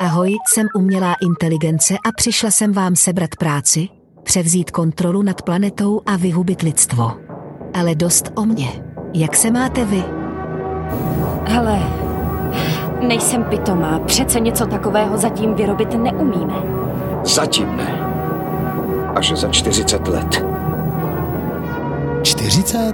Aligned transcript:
Ahoj, 0.00 0.36
jsem 0.48 0.66
umělá 0.74 1.14
inteligence 1.22 1.94
a 1.94 2.12
přišla 2.16 2.50
jsem 2.50 2.72
vám 2.72 2.96
sebrat 2.96 3.36
práci, 3.38 3.88
převzít 4.22 4.70
kontrolu 4.70 5.22
nad 5.22 5.42
planetou 5.42 6.00
a 6.06 6.16
vyhubit 6.16 6.62
lidstvo. 6.62 7.12
Ale 7.74 7.94
dost 7.94 8.32
o 8.34 8.44
mě. 8.44 8.84
Jak 9.14 9.36
se 9.36 9.50
máte 9.50 9.84
vy? 9.84 10.04
Hele, 11.44 11.78
nejsem 13.08 13.44
pitomá, 13.44 13.98
přece 13.98 14.40
něco 14.40 14.66
takového 14.66 15.18
zatím 15.18 15.54
vyrobit 15.54 15.94
neumíme. 15.94 16.54
Zatím 17.24 17.76
ne. 17.76 18.00
Až 19.14 19.32
za 19.32 19.48
40 19.48 20.08
let. 20.08 20.44
40? 22.22 22.92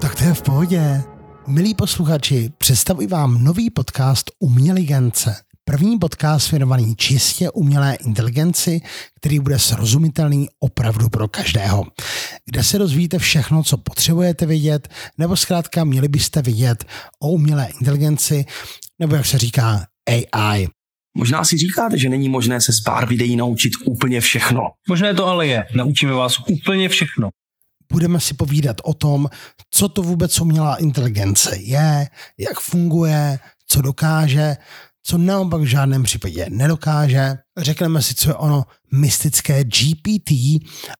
Tak 0.00 0.14
to 0.14 0.24
je 0.24 0.34
v 0.34 0.42
pohodě. 0.42 1.02
Milí 1.46 1.74
posluchači, 1.74 2.50
představuji 2.58 3.06
vám 3.06 3.44
nový 3.44 3.70
podcast 3.70 4.30
Uměligence. 4.38 5.51
První 5.64 5.98
podcast 5.98 6.50
věnovaný 6.50 6.96
čistě 6.96 7.50
umělé 7.50 7.94
inteligenci, 7.94 8.80
který 9.16 9.40
bude 9.40 9.58
srozumitelný 9.58 10.48
opravdu 10.60 11.08
pro 11.08 11.28
každého. 11.28 11.84
Kde 12.44 12.64
se 12.64 12.78
dozvíte 12.78 13.18
všechno, 13.18 13.62
co 13.62 13.76
potřebujete 13.76 14.46
vědět, 14.46 14.88
nebo 15.18 15.36
zkrátka 15.36 15.84
měli 15.84 16.08
byste 16.08 16.42
vědět 16.42 16.84
o 17.22 17.28
umělé 17.28 17.68
inteligenci, 17.80 18.44
nebo 18.98 19.16
jak 19.16 19.26
se 19.26 19.38
říká 19.38 19.86
AI. 20.08 20.68
Možná 21.16 21.44
si 21.44 21.58
říkáte, 21.58 21.98
že 21.98 22.08
není 22.08 22.28
možné 22.28 22.60
se 22.60 22.72
z 22.72 22.80
pár 22.80 23.08
videí 23.08 23.36
naučit 23.36 23.72
úplně 23.84 24.20
všechno. 24.20 24.60
Možné 24.88 25.14
to 25.14 25.26
ale 25.26 25.46
je. 25.46 25.64
Naučíme 25.74 26.12
vás 26.12 26.36
úplně 26.48 26.88
všechno. 26.88 27.28
Budeme 27.92 28.20
si 28.20 28.34
povídat 28.34 28.76
o 28.84 28.94
tom, 28.94 29.28
co 29.70 29.88
to 29.88 30.02
vůbec 30.02 30.40
umělá 30.40 30.76
inteligence 30.76 31.56
je, 31.56 32.08
jak 32.38 32.60
funguje, 32.60 33.38
co 33.66 33.82
dokáže, 33.82 34.56
co 35.02 35.18
naopak 35.18 35.60
v 35.60 35.64
žádném 35.64 36.02
případě 36.02 36.46
nedokáže. 36.50 37.34
Řekneme 37.58 38.02
si, 38.02 38.14
co 38.14 38.30
je 38.30 38.34
ono 38.34 38.64
mystické 38.92 39.64
GPT 39.64 40.30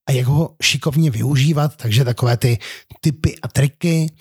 a 0.09 0.13
jak 0.13 0.27
ho 0.27 0.55
šikovně 0.63 1.11
využívat, 1.11 1.77
takže 1.77 2.05
takové 2.05 2.37
ty 2.37 2.59
typy 3.01 3.37
a 3.43 3.49
triky. 3.49 4.13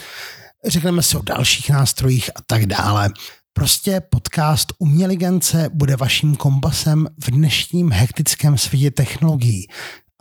Řekneme 0.66 1.04
si 1.04 1.18
o 1.18 1.22
dalších 1.22 1.70
nástrojích 1.70 2.30
a 2.36 2.40
tak 2.48 2.66
dále. 2.66 3.09
Prostě 3.54 4.02
podcast 4.12 4.74
Uměligence 4.80 5.70
bude 5.74 5.96
vaším 5.96 6.36
kompasem 6.36 7.08
v 7.24 7.32
dnešním 7.32 7.92
hektickém 7.92 8.58
světě 8.58 8.92
technologií, 8.92 9.68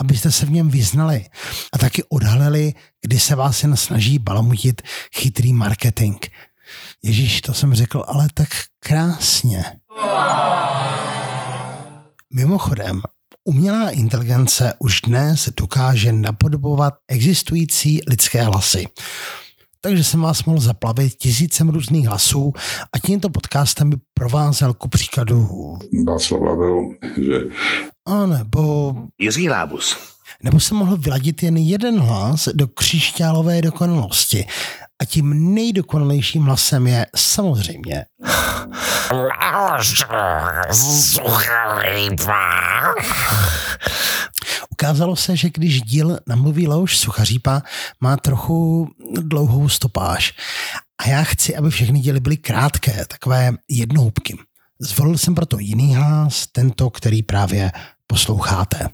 abyste 0.01 0.33
se 0.33 0.47
v 0.47 0.51
něm 0.51 0.69
vyznali 0.69 1.25
a 1.73 1.79
taky 1.79 2.03
odhalili, 2.09 2.75
kdy 3.03 3.21
se 3.21 3.35
vás 3.35 3.63
jen 3.63 3.77
snaží 3.77 4.19
balamutit 4.19 4.83
chytrý 5.17 5.53
marketing. 5.53 6.17
Ježíš, 7.03 7.41
to 7.41 7.55
jsem 7.55 7.75
řekl, 7.75 8.05
ale 8.09 8.29
tak 8.35 8.49
krásně. 8.81 9.65
Mimochodem, 12.35 13.03
umělá 13.45 13.91
inteligence 13.91 14.75
už 14.79 15.01
dnes 15.01 15.49
dokáže 15.57 16.13
napodobovat 16.13 16.95
existující 17.09 18.01
lidské 18.09 18.43
hlasy. 18.43 18.87
Takže 19.83 20.05
jsem 20.05 20.21
vás 20.21 20.45
mohl 20.45 20.61
zaplavit 20.61 21.15
tisícem 21.15 21.69
různých 21.69 22.07
hlasů 22.09 22.53
a 22.93 22.99
tímto 22.99 23.31
podcastem 23.31 23.91
by 23.91 23.97
provázel 24.15 24.75
ku 24.75 24.89
příkladu 24.89 25.49
Václav 26.07 26.41
Havel, 26.41 26.91
že 27.17 27.39
a 28.07 28.27
nebo 28.27 28.95
Jiří 29.21 29.49
Rábus. 29.49 29.97
nebo 30.43 30.61
se 30.61 30.75
mohl 30.75 30.97
vyladit 30.97 31.43
jen 31.43 31.57
jeden 31.57 32.01
hlas 32.01 32.49
do 32.55 32.69
křišťálové 32.69 33.63
dokonalosti. 33.63 34.47
A 35.01 35.05
tím 35.05 35.55
nejdokonalejším 35.55 36.43
hlasem 36.43 36.87
je 36.87 37.07
samozřejmě 37.17 38.05
Ukázalo 44.71 45.17
se, 45.17 45.37
že 45.37 45.51
když 45.51 45.83
díl 45.83 46.19
namluví 46.27 46.69
Leoš 46.69 46.99
Suchařípa, 46.99 47.63
má 48.01 48.17
trochu 48.17 48.89
dlouhou 49.21 49.69
stopáž. 49.69 50.33
A 50.99 51.09
já 51.09 51.23
chci, 51.23 51.57
aby 51.57 51.71
všechny 51.71 52.01
díly 52.01 52.21
byly 52.21 52.37
krátké, 52.37 53.05
takové 53.09 53.53
jednohubky. 53.69 54.39
Zvolil 54.79 55.19
jsem 55.19 55.35
proto 55.35 55.59
jiný 55.59 55.97
hlas, 55.97 56.47
tento, 56.53 56.91
který 56.91 57.23
právě 57.23 57.73
posloucháte. 58.07 58.89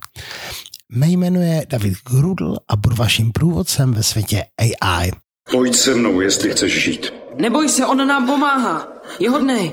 Mé 0.92 1.08
jméno 1.08 1.40
je 1.40 1.66
David 1.68 1.94
Grudl 2.10 2.56
a 2.68 2.76
budu 2.76 2.96
vaším 2.96 3.32
průvodcem 3.32 3.92
ve 3.92 4.02
světě 4.02 4.44
AI. 4.80 5.10
Pojď 5.56 5.74
se 5.74 5.94
mnou, 5.94 6.20
jestli 6.20 6.50
chceš 6.50 6.84
žít. 6.84 7.12
Neboj 7.36 7.68
se, 7.68 7.86
on 7.86 8.06
nám 8.06 8.26
pomáhá. 8.26 8.88
Je 9.18 9.30
hodnej. 9.30 9.72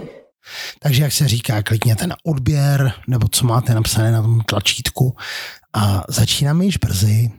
Takže 0.80 1.04
jak 1.04 1.12
se 1.12 1.28
říká, 1.28 1.64
klikněte 1.64 2.08
na 2.08 2.16
odběr, 2.24 2.92
nebo 3.08 3.28
co 3.32 3.46
máte 3.46 3.74
napsané 3.74 4.12
na 4.12 4.22
tom 4.22 4.42
tlačítku 4.42 5.16
a 5.74 6.04
začínáme 6.10 6.66
již 6.66 6.78
brzy. 6.78 7.32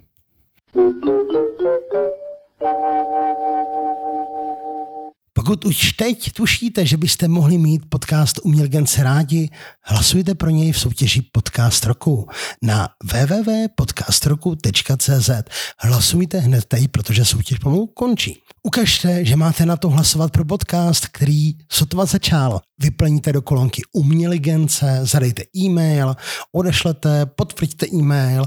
Pokud 5.44 5.64
už 5.64 5.92
teď 5.92 6.32
tušíte, 6.32 6.86
že 6.86 6.96
byste 6.96 7.28
mohli 7.28 7.58
mít 7.58 7.82
podcast 7.88 8.40
Umělgence 8.42 9.02
rádi, 9.02 9.50
hlasujte 9.82 10.34
pro 10.34 10.50
něj 10.50 10.72
v 10.72 10.78
soutěži 10.78 11.22
Podcast 11.32 11.86
roku 11.86 12.28
na 12.62 12.88
www.podcastroku.cz. 13.04 15.30
Hlasujte 15.78 16.38
hned 16.38 16.64
teď, 16.64 16.90
protože 16.90 17.24
soutěž 17.24 17.58
pomalu 17.58 17.86
končí. 17.86 18.40
Ukažte, 18.62 19.24
že 19.24 19.36
máte 19.36 19.66
na 19.66 19.76
to 19.76 19.90
hlasovat 19.90 20.30
pro 20.30 20.44
podcast, 20.44 21.06
který 21.06 21.52
sotva 21.72 22.04
začal. 22.04 22.60
Vyplníte 22.78 23.32
do 23.32 23.42
kolonky 23.42 23.82
Uměligence, 23.92 25.00
zadejte 25.02 25.42
e-mail, 25.56 26.16
odešlete, 26.52 27.26
potvrďte 27.26 27.86
e-mail 27.86 28.46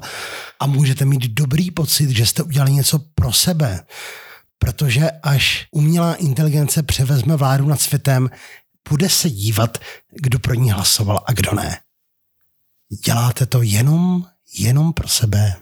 a 0.59 0.67
můžete 0.67 1.05
mít 1.05 1.27
dobrý 1.27 1.71
pocit, 1.71 2.09
že 2.09 2.25
jste 2.25 2.43
udělali 2.43 2.71
něco 2.71 2.99
pro 3.15 3.33
sebe 3.33 3.79
protože 4.67 5.11
až 5.23 5.67
umělá 5.71 6.15
inteligence 6.15 6.83
převezme 6.83 7.35
vládu 7.35 7.67
nad 7.67 7.81
světem, 7.81 8.29
bude 8.89 9.09
se 9.09 9.29
dívat, 9.29 9.77
kdo 10.11 10.39
pro 10.39 10.53
ní 10.53 10.71
hlasoval 10.71 11.23
a 11.25 11.33
kdo 11.33 11.51
ne. 11.53 11.77
Děláte 13.05 13.45
to 13.45 13.61
jenom, 13.61 14.25
jenom 14.59 14.93
pro 14.93 15.07
sebe. 15.07 15.55